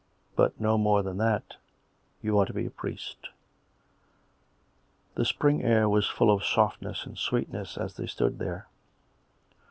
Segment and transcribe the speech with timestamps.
[0.35, 1.57] But no more than that....
[2.23, 3.29] You are to be a priest."
[5.13, 8.65] The spring air was full of softness and sweetness as they stood there.